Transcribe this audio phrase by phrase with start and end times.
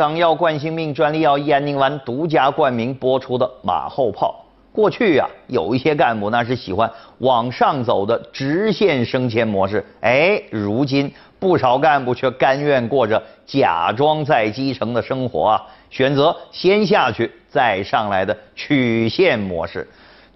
[0.00, 4.34] 港药冠心病专利药燕宁丸独家冠名播出的马后炮。
[4.72, 19.86] 过去呀，有一些干部那是喜欢往上走的直线升迁模式，哎，如今不少干部却甘愿过着假装在基层的生活啊，选择先下去再上来的曲线模式。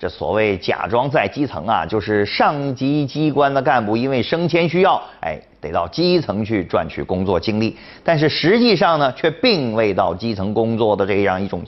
[0.05, 11.63] 这所谓假装在基层啊，就是上级机关的干部因为升迁需要，哎，得到基层去赚取工作经历，但是实际上呢，却并未到基层工作的这样一种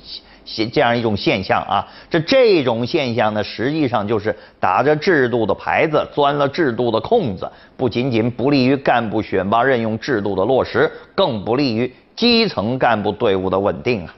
[0.44, 1.88] 现这样一种现象啊。
[2.10, 14.14] 这这种现象呢，实际上就是打着制度的牌子，钻了制度的空子，不仅仅不利于干部选拔任用制度的落实，更不利于基层干部队伍的稳定啊。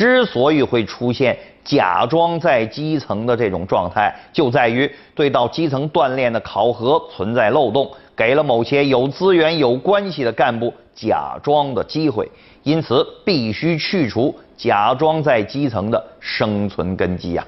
[0.00, 12.26] 之所以会出现假装在基层的这种状态，就在于对到基层锻炼的考核存在漏洞，给了某些有资源、有关系的干部假装的机会，
[12.62, 17.46] 因此必须去除假装在基层的生存根基呀。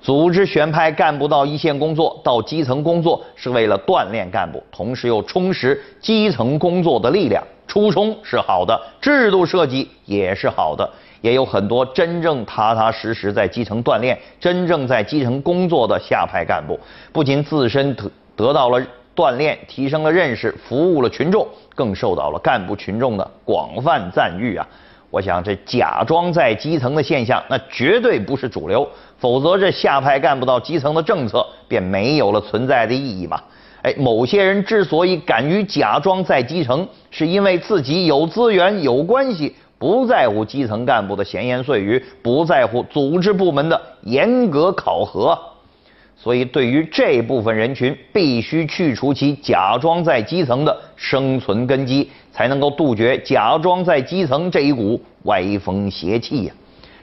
[0.00, 10.88] 组织选派干部到一线工作、到基层工作，是为了锻炼干部，同时又充实基层工作的力量，初衷是好的，制度设计也是好的。
[11.22, 16.78] 也有很多真正踏踏实实在基层锻炼、真正在基层工作的下派干部，
[17.12, 18.78] 不仅自身得得到了
[19.16, 24.66] 锻炼，提升了认识，服务了群众，更受到了干部群众的广泛赞誉啊！
[25.10, 33.40] 我想这假装在基层的现象，那绝对不是主流，否则这下派干部到基层的政策便没有了存在的意义嘛！
[33.82, 39.54] 哎，某些人之所以敢于假装在基层，是因为自己有资源、有关系。
[39.82, 45.36] 不在乎基层干部的闲言碎语，不在乎组织部门的严格考核，
[46.16, 56.52] 所以对于这部分人群，必须去除其假装在基层的生存根基，才能够杜绝假装在基层这一股歪风邪气呀。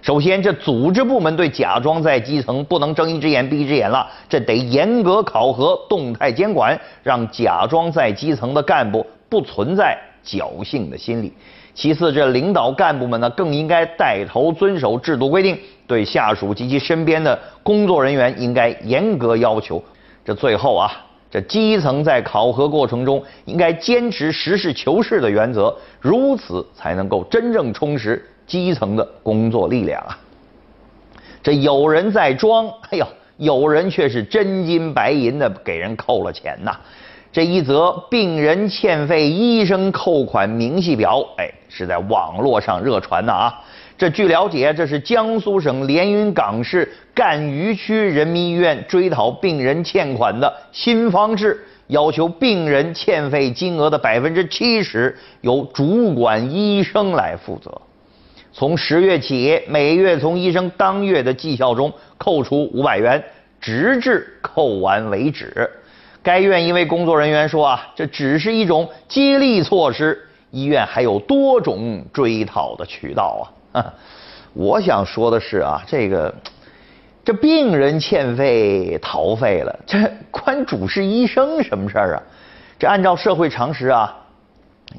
[0.02, 11.32] 首先，这组织部门对假装在基层不能睁一只眼闭一只眼了，这得严格考核、动态监管，让假装在基层的干部不存在侥幸的心理。
[11.76, 15.58] 其次，这领导干部们呢，更应该带头遵守制度规定，
[15.88, 19.82] 对下属及其身边的工作人员应该严格要求。
[20.26, 20.92] 这最后啊，
[21.32, 30.18] 这基层在考核过程中应该坚持实事求是的原则，如此才能够真正充实基层的工作力量啊。
[31.42, 33.08] 这有人在装，哎呦，
[33.38, 36.76] 有人却是真金白银的给人扣了钱呐。
[37.32, 43.54] 这一则病人欠费医生扣款明细表，哎，是在网络上热传的啊。
[43.98, 57.80] 这据了解，这是江苏省连云港市赣榆区人民医院追讨病人欠款的新方式，要求病人欠费金额的百分之七十由主管医生来负责。
[58.52, 63.24] 从十月起，每月从医生当月的绩效中扣除五百元，
[63.62, 65.70] 直至扣完为止。
[66.30, 73.84] 该院一位工作人员说：“啊，这只是一种激励措施，医院还有多种追讨的渠道啊。
[74.54, 76.32] ”我想说的是啊，这个
[77.26, 79.98] 这病人欠费逃费了，这
[80.30, 82.22] 关主治医生什么事儿啊？
[82.78, 84.16] 这按照社会常识啊，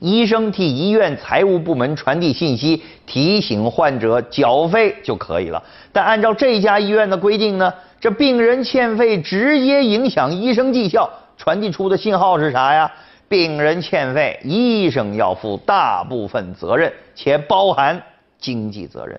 [0.01, 5.63] 医生替医院财务部门传递信息，提醒患者缴费就可以了。
[5.93, 7.73] 但按照这家医院的规定呢？
[8.01, 12.93] 这病人欠费直接影响医生绩效，传递出的信号是啥呀？
[13.27, 17.99] 病人欠费，医生要负大部分责任，且包含
[18.39, 19.19] 经济责任。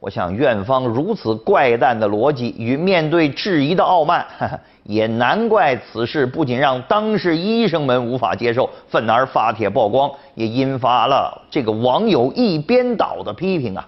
[0.00, 4.24] 我想院方如此怪诞的逻辑与面对质疑的傲慢，
[4.84, 13.86] 也难怪此事不仅让当事医生们无法接受，愤而发帖曝光，也引发了这个网友一边倒的批评啊。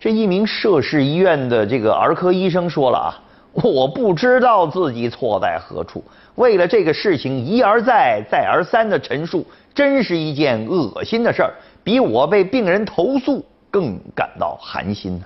[0.00, 3.10] 这一名涉事医院的这个儿科医生说了啊，
[3.52, 11.52] 我不知道自己错在何处，为了这个事情一而再、再而三的陈述，真是一件恶心的事儿，
[11.82, 15.24] 比我被病人投诉更感到寒心呢。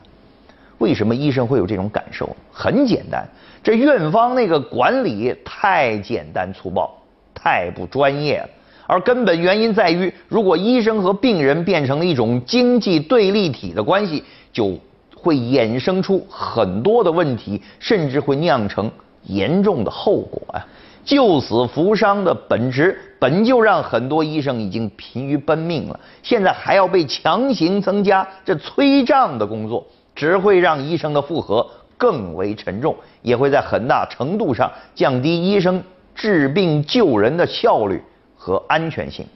[0.78, 2.36] 为什么医生会有这种感受？
[2.52, 3.26] 很简单，
[3.62, 6.96] 这院方那个管理太简单粗暴，
[7.34, 8.48] 太不专业了。
[8.86, 14.22] 而根本原因在于，如果医生和病人变成了一种经济对立体的关系。
[14.50, 14.76] 就
[15.14, 18.90] 会衍生出很多的问题，甚至会酿成
[19.24, 20.66] 严重的后果呀！
[21.04, 31.66] 救死扶伤的本质本就让很多医生已经疲于奔命了，现在还要被强行增加这催账的工作，只会让医生的负荷
[31.96, 35.82] 更为沉重，也会在很大程度上降低医生
[36.14, 38.02] 治病救人的效率
[38.36, 39.26] 和安全性。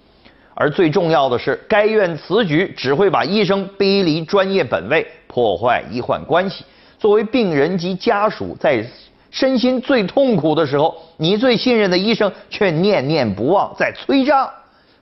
[0.54, 6.62] 而最重要的是，该院此举只会把医生逼离专业本位，破坏医患关系。
[6.98, 8.84] 作为病人及家属，在
[9.32, 14.48] 身心最痛苦的时候，你最信任的医生却念念不忘，在催账，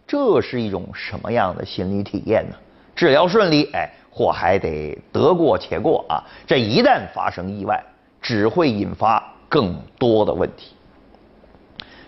[0.07, 2.55] 这是一种什么样的心理体验呢？
[2.95, 6.23] 治疗顺利，哎，或还得得过且过啊。
[6.47, 7.83] 这一旦发生意外，
[8.23, 10.75] 只会引发更多的问题。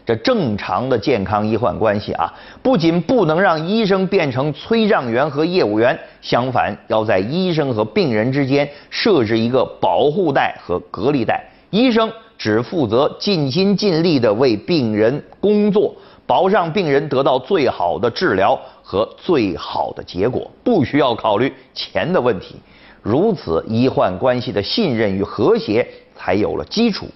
[0.06, 2.32] 这正常的健康医患关系啊，
[2.62, 11.42] 不仅不能让医生变成催账员和业务员，相反，要在医生和病人之间设置一个保护带和隔离带。
[11.72, 15.94] 医生只负责尽心尽力地为病人工作，
[16.26, 22.56] 保障病人得到最好的治疗和最好的结果，不需要考虑钱的问题。
[23.00, 27.06] 如此，医患关系的信任与和谐才有了基础。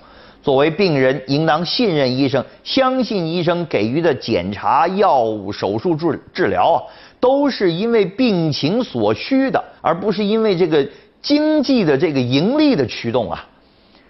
[0.43, 6.83] 作为病人，应当信任医生，相信医生给予的检查、药物、手术治治疗啊，
[7.21, 10.89] 都是因为病情所需的，而不是因为这个
[11.21, 13.47] 经济的这个盈利的驱动啊。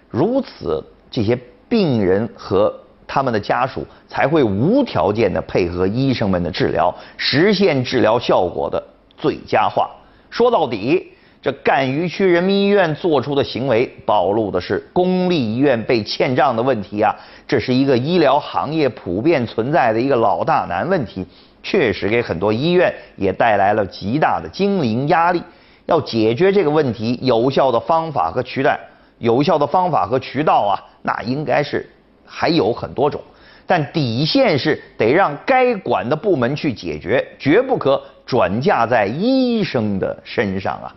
[0.08, 1.38] 如此，这些
[1.68, 2.74] 病人和
[3.06, 8.82] 他们的家属才会无条件的配合医生们的治疗，实现治疗效果的
[9.16, 9.90] 最佳化。
[10.30, 11.12] 说到底。
[11.42, 17.14] 这赣榆区人民医院做出的行为，暴露的是公立医院被欠账的问题啊！
[17.46, 21.24] 这是一个医疗行业普遍存在的一个老大难问题，
[21.62, 25.40] 确实给很多医院也带来了极大的经营压力。
[25.84, 28.76] 要解决这个问题，有效的方法和渠道，
[29.18, 31.88] 有效的方法和渠道啊，那应该是
[32.24, 33.20] 还有很多种，
[33.66, 40.94] 但底线是得让该管的部门去解决，绝不可转嫁在医生的身上啊！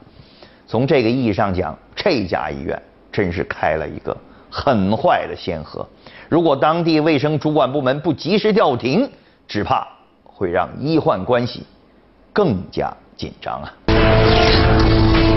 [0.67, 2.79] 从这个意义上讲，这家医院
[3.11, 4.15] 真是开了一个
[4.49, 5.87] 很坏的先河。
[6.27, 9.09] 如果当地卫生主管部门不及时调停，
[9.47, 9.87] 只怕
[10.23, 11.65] 会让医患关系
[12.31, 15.28] 更加紧张啊。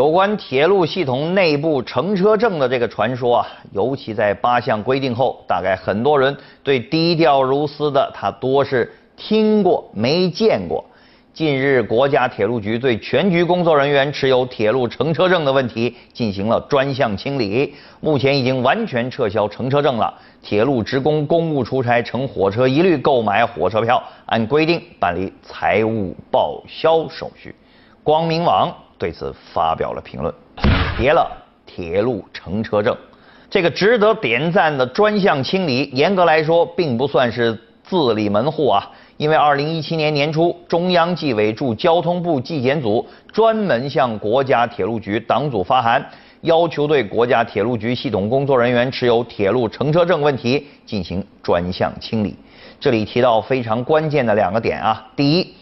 [0.00, 10.82] 有关铁路系统内部乘车证的这个传说啊，尤其在八项规定后，大概很多人对低调如斯的他多是听过没见过。
[11.34, 20.14] 近日，国家铁路局对全局工作人员持有铁路乘车证的问题进行了专项清理，目前已经完全撤销乘车证了。
[20.40, 27.54] 铁路职工公务出差乘火车一律购买火车票，按规定办理财务报销手续。
[28.02, 28.74] 光明网。
[29.00, 30.32] 对此发表了评论，
[30.98, 31.26] 别了
[31.64, 32.94] 铁路乘车证，
[33.48, 46.06] 这个值得点赞的专项清理，严格来说并不算是自立门户啊，因为二零一七年年初，中央纪委驻交通部纪检组专门向国家铁路局党组发函，
[46.42, 52.36] 要求对国家铁路局系统工作人员持有铁路乘车证问题进行专项清理。
[52.78, 55.54] 这里提到非常关键的两个点啊，第一。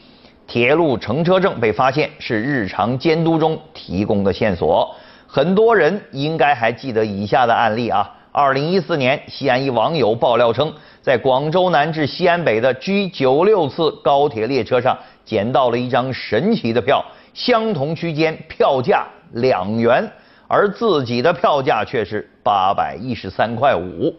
[0.48, 4.96] 铁路乘车证被发现是日常监督中提供的线索，
[5.26, 8.10] 很多人应该还记得以下的案例啊。
[8.32, 10.72] 二零一四年，西安一网友爆料称，
[11.02, 17.04] 在广州南至西安北的 G 九六次高铁列车上捡到了一张神奇的票，
[17.34, 20.10] 相同区间票价两元，
[20.46, 24.14] 而自己的票价却是八百一十三块五。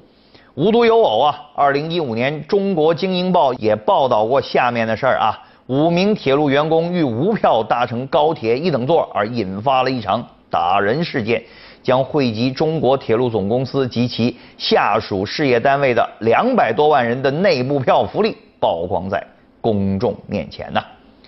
[0.53, 5.39] 无独有偶啊，二零一五年《中国经营报》也报道过下面的事儿啊。
[5.69, 11.43] 五名铁路员工欲无票搭乘高铁一等座，而引发了一场打人事件，
[11.83, 19.23] 将惠及中国铁路总公司及其下属事业单位的两百多万人的内部票福利曝光在
[19.61, 20.81] 公众面前呢。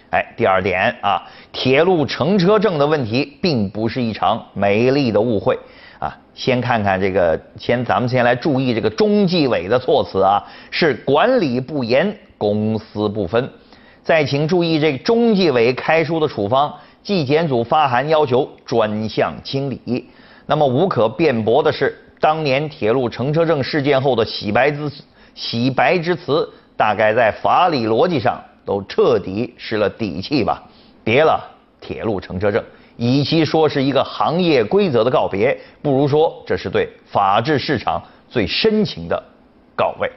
[0.09, 1.21] 哎，第二点啊，
[1.51, 5.55] 铁路乘车证的问题并不是一场美丽的误会
[5.99, 6.17] 啊。
[6.33, 13.47] 先看看这个，先咱们先来注意这个中纪委的措辞啊，是管理不严，公私不分。
[14.03, 20.09] 再请注意，这中纪委开出的处方，纪检组发函要求专项清理。
[20.47, 24.91] 那么无可辩驳的是，当年铁路乘车证事件后的洗白之
[25.35, 30.63] 洗白之词，大概在法理逻辑上都彻底失了底气吧。
[31.03, 31.39] 别了
[31.79, 32.63] 铁路乘车证，
[32.97, 39.23] 与其说是一个行业规则的告别，不如说这是对法治市场最深情的
[39.75, 40.11] 告慰。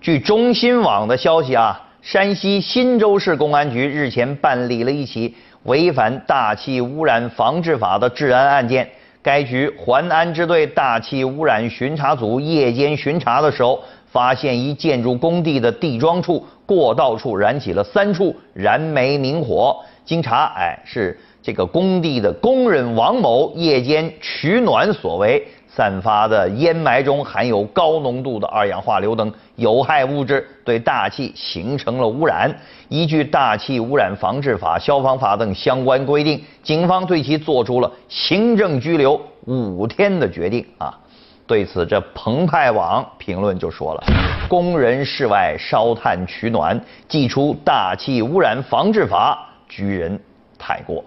[0.00, 1.80] 据中新网的消息啊。
[2.04, 8.86] 山西忻州市公安局日前办理了一起违反大气污染防治法的治安案件。
[9.22, 13.82] 该局环安支队大气污染巡查组夜间巡查的时候，
[14.12, 19.74] 发现一建筑工地的地桩处、过道处燃起了三处燃煤明火。
[20.04, 25.42] 经查，哎，是这个工地的工人王某夜间取暖所为。
[25.74, 32.48] 散发的烟霾中含有高浓度的二氧化硫等有害物质，对大气形成了污染。
[32.88, 40.64] 依据《大气污染防治法》《消防法》等相关规定，警方对其作出了行政拘留五天的决定。
[40.78, 40.96] 啊，
[41.44, 44.04] 对此，这澎湃网评论就说了
[44.48, 50.16] ：“工人室外烧炭取暖，祭出《大气污染防治法》，居人
[50.56, 51.04] 太过。”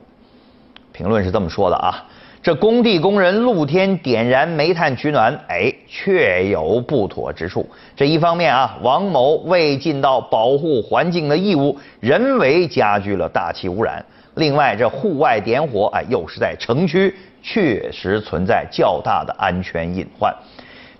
[0.92, 2.04] 评论是这么说的啊。
[2.42, 7.68] 这工地工人露天点燃煤炭取暖，哎，确有不妥之处。
[7.96, 14.02] 这一方面啊，王某未尽到保护环境的义务，人为加剧了大气污染；
[14.36, 20.34] 另外，这户外点火，哎，又是在城区，确实存在较大的安全隐患。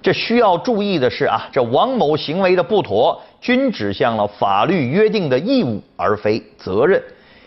[0.02, 7.02] 这需要注意的是啊，这王某行为的不妥，均指向了法律约定的义务，而非责任。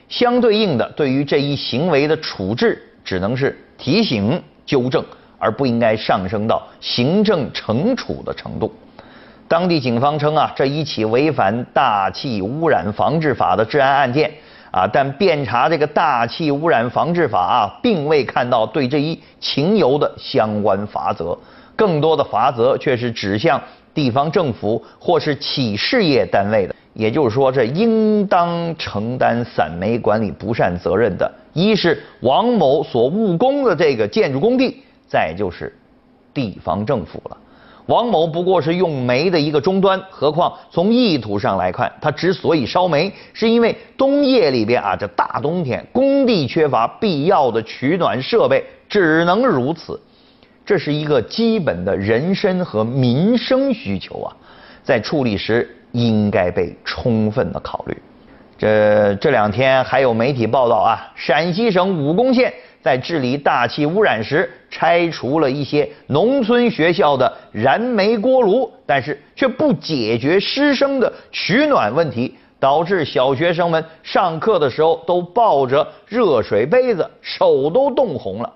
[0.09, 3.59] 相对应的，对于这一行为的处置，只能是。
[3.81, 5.03] 提醒纠正，
[5.39, 8.73] 而不应该上升到行政惩处的程度。
[9.49, 14.31] 当地警方称啊，这一起违反大气污染防治法的治安案件
[14.71, 21.37] 啊，但遍查这个大气污染防治法啊，并未看到对这一情由的相关法则，
[21.75, 23.61] 更多的法则却是指向
[23.93, 26.75] 地方政府或是企事业单位的。
[26.93, 35.73] 也就是说，这应当承担散煤管理不善责任的，一是王某所务工的这个建筑工地，再就是
[36.35, 37.37] 地方政府了。
[37.87, 49.99] 王某不过是用煤的一个终端，何况从意图上来看，他之所以烧煤，是因为冬夜里边啊，这大冬天工地缺乏必要的取暖设备，只能如此。
[50.65, 54.37] 这是一个基本的人身和民生需求啊，
[54.83, 55.77] 在处理时。
[55.93, 57.97] 应该被充分的考虑。
[58.57, 78.53] 这这两天还有媒体报道啊，陕西省武功县在治理大气污染时，拆除了一些农村学校的燃煤锅炉，但是却不解决师生的取暖问题，导致小学生们上课的时候都抱着热水杯子，手都冻红了。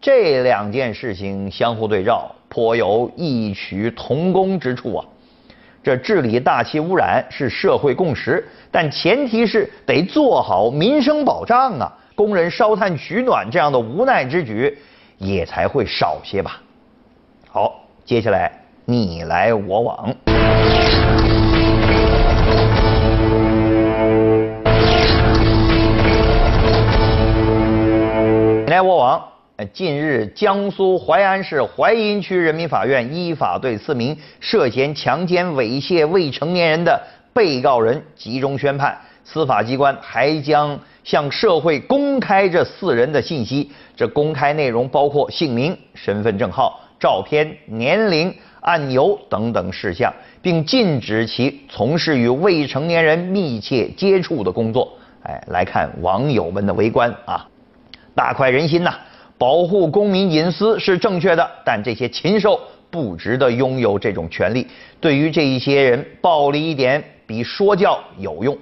[0.00, 5.04] 这两件事情相互对照，颇有异曲同工之处啊。
[5.88, 11.90] 这治理大气污染是社会共识，但前提是得做好民生保障啊！
[12.14, 14.76] 工人烧炭取暖这样的无奈之举，
[15.16, 16.60] 也才会少些吧。
[17.48, 18.52] 好，接下来
[18.84, 20.14] 你来我往，
[28.66, 29.27] 你来我往。
[29.66, 38.96] 近日，江苏淮安市淮阴区人民法院依法对四名涉嫌强奸猥亵未成年人的被告人集中宣判。
[39.24, 54.96] 司法机关还将向社会公开这四人的信息，这公开内容包括姓名、身份证号、照片、年龄、案由等等事项，并禁止其从事与未成年人密切接触的工作。
[55.24, 57.44] 哎，来看网友们的围观啊，
[58.14, 58.94] 大快人心呐！
[59.38, 64.66] 保护公民隐私是正确的，但这些禽兽不值得拥有这种权利。
[65.00, 68.58] 对于这一些人，暴力一点比说教有用。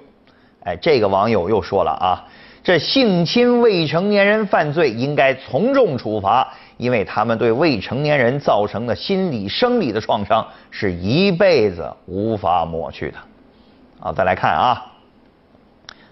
[0.63, 2.23] 哎，这个网友又说了啊，
[2.63, 13.17] 这性侵未成年人犯罪应该从重处罚，因为他们对未成年人造成的心理生理的创伤是一辈子无法抹去的。
[13.99, 14.85] 好，再来看啊。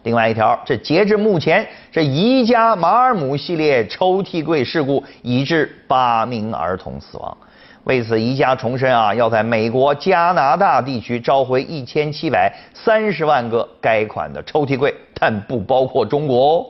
[0.06, 7.36] 另外一条，这截至目前，这宜家马尔姆系列抽屉柜事故已致八名儿童死亡。
[7.86, 16.66] 为此，宜家重申啊，要在美国、加拿大地区召回一千七百三十万个该款的抽屉柜，但不包括中国哦。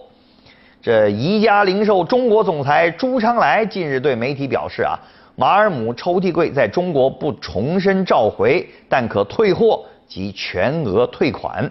[0.81, 4.97] 这宜家零售中国总裁朱昌来近日对媒体表示啊，
[5.35, 11.69] 马尔姆抽屉柜在中国不重申召回，但可退货及全额退款。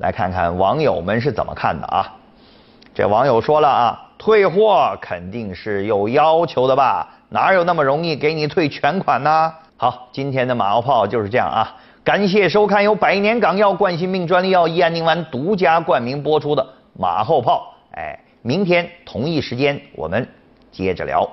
[0.00, 2.10] 来看看网友们是怎么看的啊？
[2.94, 7.06] 这网友说了啊，退货肯定是有要求的吧？
[7.28, 9.52] 哪有那么容易给你退全款呢？
[9.76, 11.76] 好，今天的马后炮就是这样啊！
[12.02, 16.66] 感谢收看由百年港药冠心病专利药益安宁丸独家冠名播出的
[16.98, 17.74] 马后炮。
[17.94, 20.26] 哎，明天同一时间我们
[20.72, 21.28] 接着聊。